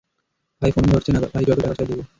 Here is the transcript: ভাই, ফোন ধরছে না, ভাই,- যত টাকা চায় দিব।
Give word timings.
ভাই, 0.61 0.71
ফোন 0.71 0.85
ধরছে 0.91 1.11
না, 1.11 1.19
ভাই,- 1.25 1.43
যত 1.47 1.59
টাকা 1.59 1.75
চায় 1.75 1.89
দিব। 1.89 2.01